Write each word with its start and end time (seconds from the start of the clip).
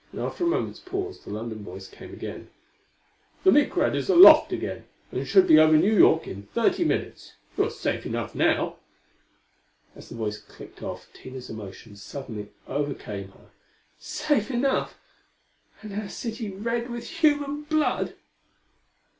And 0.11 0.19
after 0.19 0.43
a 0.43 0.47
moment's 0.47 0.79
pause 0.79 1.19
the 1.19 1.29
London 1.29 1.63
voice 1.63 1.87
came 1.87 2.11
again: 2.11 2.49
"The 3.43 3.51
Micrad 3.51 3.93
is 3.93 4.09
aloft 4.09 4.51
again, 4.51 4.85
and 5.11 5.27
should 5.27 5.45
be 5.45 5.59
over 5.59 5.77
New 5.77 5.95
York 5.95 6.27
in 6.27 6.47
thirty 6.55 6.83
minutes. 6.83 7.35
You 7.55 7.65
are 7.65 7.69
safe 7.69 8.03
enough 8.07 8.33
now." 8.33 8.77
As 9.95 10.09
the 10.09 10.15
voice 10.15 10.39
clicked 10.39 10.81
off 10.81 11.13
Tina's 11.13 11.51
emotion 11.51 11.95
suddenly 11.95 12.49
overcame 12.65 13.27
her. 13.33 13.51
"Safe 13.99 14.49
enough! 14.49 14.97
And 15.83 15.93
our 15.93 16.09
city 16.09 16.49
red 16.49 16.89
with 16.89 17.07
human 17.07 17.61
blood!" 17.61 18.15